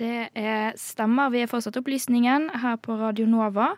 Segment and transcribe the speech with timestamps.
[0.00, 1.28] Det er stemmer.
[1.28, 3.74] Vi er fortsatt Opplysningen her på Radio Nova.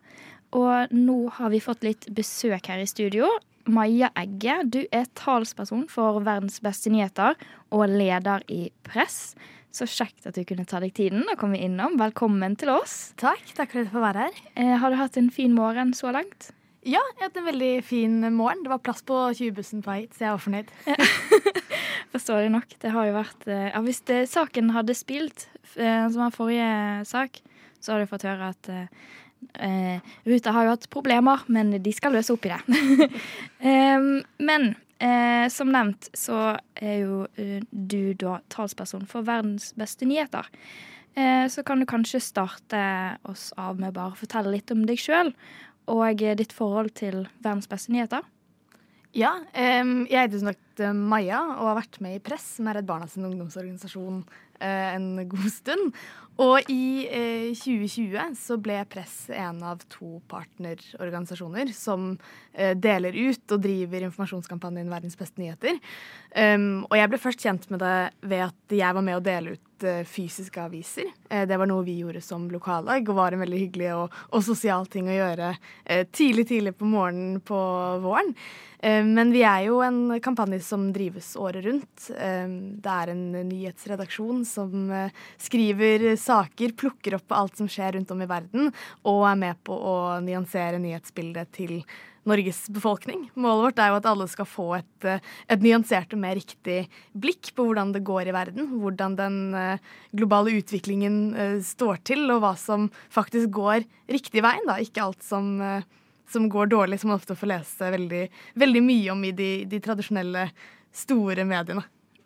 [0.55, 3.27] Og nå har vi fått litt besøk her i studio.
[3.67, 7.35] Maja Egge, du er talsperson for Verdens beste nyheter
[7.75, 9.35] og leder i Press.
[9.75, 11.97] Så kjekt at du kunne ta deg tiden og komme innom.
[11.99, 13.17] Velkommen til oss.
[13.19, 13.43] Takk.
[13.57, 14.43] Takk for at jeg får være her.
[14.55, 16.53] Eh, har du hatt en fin morgen så langt?
[16.83, 18.63] Ja, jeg har hatt en veldig fin morgen.
[18.63, 20.73] Det var plass på 20-bussen på vei hit, så jeg var fornøyd.
[22.13, 22.75] Forstår jeg nok.
[22.83, 26.71] Det har jo vært eh, ja, Hvis det, saken hadde spilt, eh, som var forrige
[27.09, 27.41] sak,
[27.81, 29.11] så hadde du fått høre at eh,
[29.65, 32.61] eh, Ruta har jo hatt problemer, men de skal løse opp i det.
[33.97, 37.25] um, men eh, som nevnt så er jo
[37.71, 40.49] du da talsperson for verdens beste nyheter.
[41.13, 42.79] Så kan du kanskje starte
[43.29, 45.35] oss av med bare å fortelle litt om deg sjøl
[45.93, 48.25] og ditt forhold til verdens beste nyheter.
[49.13, 52.69] Ja, um, jeg heter som sagt eh, Maja og har vært med i Press, som
[52.71, 55.99] er Redd Barna sin ungdomsorganisasjon, uh, en god stund.
[56.41, 63.53] Og i uh, 2020 så ble Press en av to partnerorganisasjoner som uh, deler ut
[63.53, 65.77] og driver informasjonskampanjen Verdens beste nyheter.
[66.33, 67.99] Um, og jeg ble først kjent med det
[68.33, 71.09] ved at jeg var med å dele ut eh, fysiske aviser.
[71.31, 74.45] Eh, det var noe vi gjorde som lokallag, og var en veldig hyggelig og, og
[74.47, 77.63] sosial ting å gjøre eh, tidlig, tidlig på morgenen på
[78.05, 78.35] våren.
[78.83, 82.09] Men vi er jo en kampanje som drives året rundt.
[82.11, 84.91] Det er en nyhetsredaksjon som
[85.39, 88.73] skriver saker, plukker opp alt som skjer rundt om i verden,
[89.07, 89.95] og er med på å
[90.27, 91.77] nyansere nyhetsbildet til
[92.29, 93.25] Norges befolkning.
[93.35, 96.85] Målet vårt er jo at alle skal få et, eh, et nyansert og mer riktig
[97.19, 98.69] blikk på hvordan det går i verden.
[98.79, 99.83] Hvordan den eh,
[100.15, 104.69] globale utviklingen eh, står til, og hva som faktisk går riktig veien.
[104.71, 105.59] da, Ikke alt som
[106.33, 108.23] som går dårlig, som man ofte får lese veldig,
[108.57, 110.47] veldig mye om i de, de tradisjonelle
[110.93, 111.83] store mediene.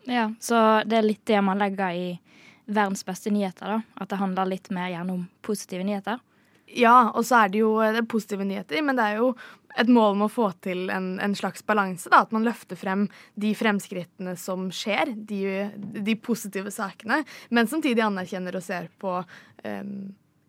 [0.07, 0.55] Ja, Så
[0.87, 2.07] det er litt det man legger i
[2.67, 3.81] verdens beste nyheter, da.
[3.99, 6.21] At det handler litt mer gjerne om positive nyheter.
[6.75, 9.31] Ja, og så er det jo det er positive nyheter, men det er jo
[9.77, 12.09] et mål med å få til en, en slags balanse.
[12.13, 13.05] At man løfter frem
[13.39, 15.41] de fremskrittene som skjer, de,
[15.77, 17.21] de positive sakene,
[17.53, 19.93] men samtidig anerkjenner og ser på um,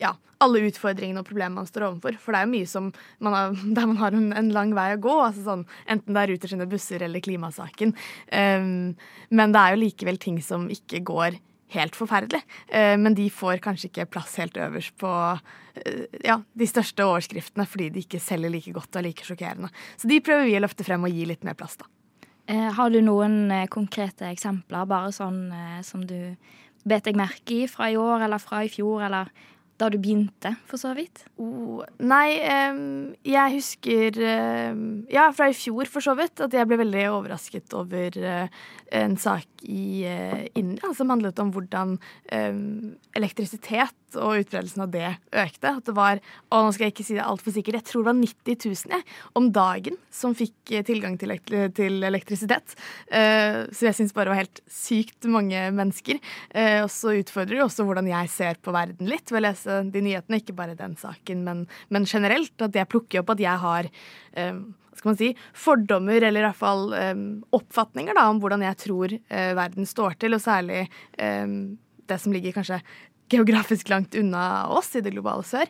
[0.00, 2.16] ja, alle utfordringene og problemene man står overfor.
[2.22, 2.92] For det er jo mye som
[3.24, 6.24] man har, der man har en, en lang vei å gå, altså sånn, enten det
[6.24, 7.94] er Ruter sine busser eller klimasaken.
[8.32, 8.96] Um,
[9.28, 11.38] men det er jo likevel ting som ikke går
[11.74, 12.40] helt forferdelig.
[12.68, 15.10] Eh, men de får kanskje ikke plass helt øverst på
[15.82, 19.72] eh, ja, de største overskriftene fordi de ikke selger like godt og er like sjokkerende.
[20.00, 21.90] Så de prøver vi å løfte frem og gi litt mer plass, da.
[22.48, 25.42] Eh, har du noen konkrete eksempler, bare sånn
[25.84, 26.16] som du
[26.88, 29.28] bet deg merke i fra i år eller fra i fjor, eller
[29.78, 31.20] da du begynte, for så vidt?
[31.38, 32.40] Oh, nei,
[33.22, 34.16] jeg husker
[35.12, 36.40] Ja, fra i fjor for så vidt.
[36.42, 41.96] At jeg ble veldig overrasket over en sak i eh, India som handlet om hvordan
[42.32, 45.72] em, elektrisitet og utbredelsen av det økte.
[45.72, 48.10] At det var og nå skal jeg ikke si det altfor sikkert, jeg tror det
[48.10, 49.06] var 90 000 jeg,
[49.38, 51.34] om dagen som fikk eh, tilgang til,
[51.76, 52.76] til elektrisitet.
[53.10, 56.20] Eh, så jeg syns bare det var helt sykt mange mennesker.
[56.54, 59.80] Eh, og så utfordrer det også hvordan jeg ser på verden litt ved å lese
[59.92, 62.54] de nyhetene, ikke bare den saken, men, men generelt.
[62.64, 63.88] At jeg plukker opp at jeg har
[64.38, 64.60] eh,
[64.98, 67.14] skal man si, fordommer, eller i hvert fall eh,
[67.56, 70.86] oppfatninger da, om hvordan jeg tror uh, verden står til, og særlig
[71.16, 71.78] um,
[72.08, 72.80] det som ligger kanskje
[73.28, 75.68] geografisk langt unna oss i det globale sør.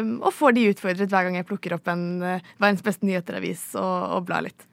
[0.00, 3.70] um, og får de utfordret hver gang jeg plukker opp en uh, verdens beste nyheteravis
[3.80, 4.66] og, og blar litt.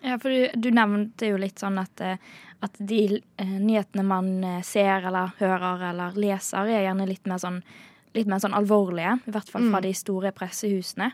[0.00, 2.16] Ja, for du, du nevnte jo litt sånn at, eh,
[2.64, 4.30] at de uh, nyhetene man
[4.64, 7.60] ser eller hører eller leser, er gjerne litt mer sånn
[8.14, 9.82] litt mer sånn alvorlige, i hvert fall fra Mm.
[9.82, 11.12] de store pressehusene.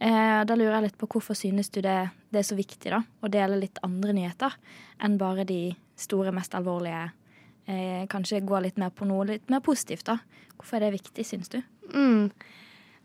[0.00, 3.02] Eh, da lurer jeg litt på hvorfor synes du det, det er så viktig da,
[3.22, 4.54] å dele litt andre nyheter
[5.00, 7.10] enn bare de store, mest alvorlige?
[7.68, 10.18] Eh, kanskje gå litt mer på noe litt mer positivt, da.
[10.56, 11.62] Hvorfor er det viktig, synes du?
[11.92, 12.30] Mm.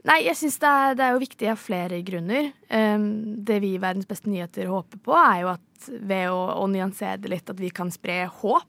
[0.06, 2.52] Nei, jeg syns det, det er jo viktig av flere grunner.
[2.70, 6.68] Um, det vi i Verdens beste nyheter håper på, er jo at ved å, å
[6.68, 8.64] nyansere det litt, at vi kan spre håp.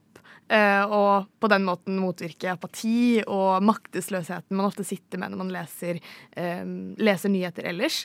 [0.49, 5.53] Eh, og på den måten motvirke apati og maktesløsheten man ofte sitter med når man
[5.53, 6.01] leser,
[6.37, 8.05] um, leser nyheter ellers.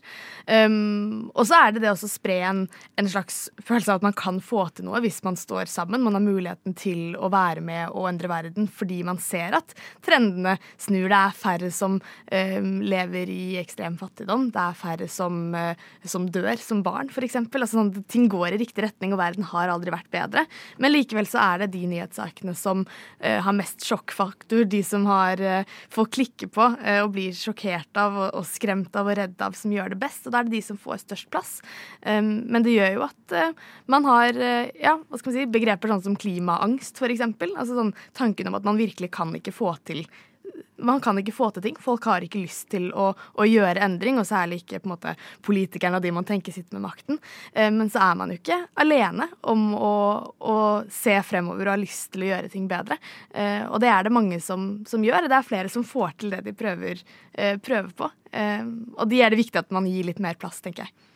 [0.50, 2.62] Og så er det det å spre en,
[3.00, 6.04] en slags følelse av at man kan få til noe hvis man står sammen.
[6.04, 9.76] Man har muligheten til å være med og endre verden fordi man ser at
[10.06, 11.08] trendene snur.
[11.10, 11.98] Det er færre som
[12.32, 14.50] eh, lever i ekstrem fattigdom.
[14.54, 17.40] Det er færre som, eh, som dør som barn, f.eks.
[17.40, 20.46] Altså, sånn, ting går i riktig retning, og verden har aldri vært bedre.
[20.82, 21.86] Men likevel så er det de
[22.30, 22.86] nyhetssakene som
[23.20, 27.96] eh, har mest sjokkfaktor, de som har eh, klikke klikker på eh, og blir sjokkert
[27.98, 30.26] av og, skremt av og redd av, som gjør det best.
[30.28, 31.60] Og da er det de som får størst plass.
[32.04, 33.36] Um, men det gjør jo at
[33.90, 34.34] man har
[34.80, 37.22] ja, hva skal man si, begreper sånn som klimaangst, f.eks.
[37.50, 40.06] Altså sånn tanken om at man virkelig kan ikke få til
[40.82, 41.78] man kan ikke få til ting.
[41.82, 45.16] Folk har ikke lyst til å, å gjøre endring, og særlig ikke på en måte
[45.46, 47.20] politikerne og de man tenker sitter med makten.
[47.54, 49.96] Eh, men så er man jo ikke alene om å,
[50.40, 50.58] å
[50.94, 53.00] se fremover og ha lyst til å gjøre ting bedre.
[53.32, 55.30] Eh, og det er det mange som, som, gjør.
[55.30, 57.04] Det er flere som får til det de prøver,
[57.34, 58.12] eh, prøver på.
[58.30, 61.09] Og de er det viktig at man gir litt mer plass, tenker jeg.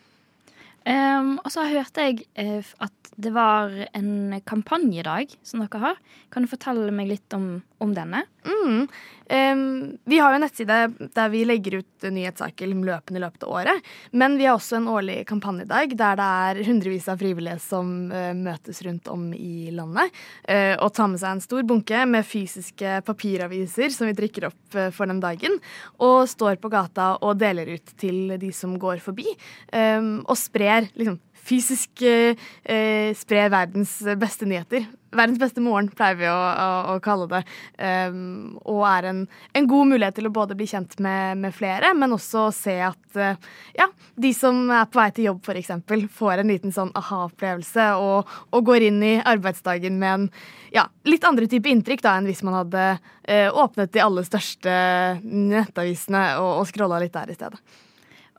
[0.84, 6.00] Um, og så hørte jeg uh, at det var en kampanjedag som dere har.
[6.34, 8.24] Kan du fortelle meg litt om, om denne?
[8.44, 8.88] Mm.
[9.34, 9.62] Um,
[10.10, 10.78] vi har jo en nettside
[11.16, 13.92] der vi legger ut nyhetssaker løpende i løpet av året.
[14.12, 18.34] Men vi har også en årlig kampanjedag der det er hundrevis av frivillige som uh,
[18.36, 20.12] møtes rundt om i landet.
[20.50, 24.80] Uh, og tar med seg en stor bunke med fysiske papiraviser som vi drikker opp
[24.92, 25.60] for den dagen.
[26.02, 29.30] Og står på gata og deler ut til de som går forbi.
[29.70, 34.86] Um, og sprer liksom fysisk eh, sprer verdens beste nyheter.
[35.14, 37.42] Verdens beste morgen, pleier vi å, å, å kalle det.
[37.78, 39.20] Um, og er en,
[39.54, 43.20] en, god mulighet til å både bli kjent med, med flere, men også se at
[43.20, 45.74] uh, ja, de som er på vei til jobb f.eks.,
[46.16, 50.28] får en liten sånn aha-opplevelse og, og, går inn i arbeidsdagen med en
[50.74, 54.74] ja, litt andre type inntrykk da, enn hvis man hadde uh, åpnet de aller største
[55.22, 57.62] nettavisene og, og scrolla litt der i stedet.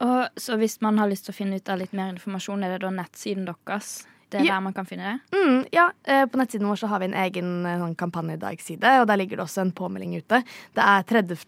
[0.03, 2.75] Og så hvis man har lyst til å finne ut av litt mer informasjon, er
[2.75, 4.03] det da nettsiden deres?
[4.33, 4.57] Det er ja.
[4.57, 5.37] der man kan finne det?
[5.37, 9.07] Mm, ja, eh, på nettsiden vår så har vi en egen eh, sånn kampanjedagsside, og
[9.07, 10.41] der ligger det også en påmelding ute.
[10.75, 11.45] Det er 30.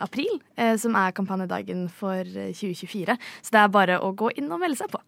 [0.00, 4.62] april eh, som er kampanjedagen for 2024, så det er bare å gå inn og
[4.62, 5.02] melde seg på.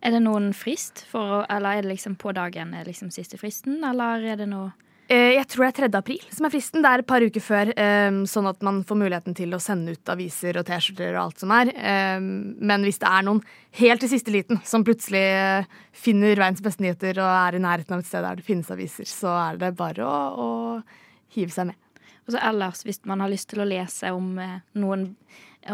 [0.00, 4.24] Er det noen frist, for, eller er det liksom på dagen liksom siste fristen, eller
[4.32, 4.70] er det noe
[5.10, 5.98] jeg tror det er 3.
[5.98, 6.84] april som er fristen.
[6.84, 9.96] Det er et par uker før, eh, sånn at man får muligheten til å sende
[9.96, 11.72] ut aviser og T-skjorter og alt som er.
[11.74, 13.42] Eh, men hvis det er noen
[13.80, 18.04] helt i siste liten som plutselig finner verdens beste nyheter og er i nærheten av
[18.04, 22.06] et sted der det finnes aviser, så er det bare å, å hive seg med.
[22.28, 24.36] Og så ellers, hvis man har lyst til å lese om
[24.78, 25.06] noen,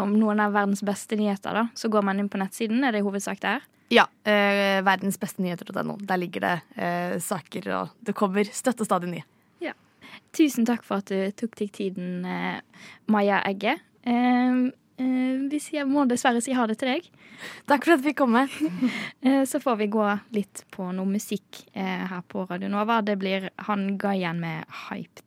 [0.01, 2.81] om noen av verdens beste nyheter, da, så går man inn på nettsiden.
[2.87, 3.61] Er det i hovedsak der?
[3.93, 4.07] Ja.
[4.25, 5.97] Eh, verdens beste nyheter.no.
[6.01, 9.27] Der ligger det eh, saker, og det kommer støtt og stadig nye.
[9.63, 9.77] Ja.
[10.37, 12.59] Tusen takk for at du tok deg tiden, eh,
[13.13, 13.77] Maja Egge.
[14.07, 14.59] Eh,
[15.03, 17.07] eh, jeg må dessverre si ha det til deg.
[17.69, 18.37] Takk for at vi kom.
[18.37, 18.51] Med.
[19.27, 20.05] Eh, så får vi gå
[20.37, 23.01] litt på noe musikk her på Radio Nova.
[23.03, 25.27] Det blir Han Gaien med 'Hyped'.